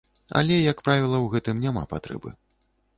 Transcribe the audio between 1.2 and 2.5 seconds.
у гэтым няма патрэбы.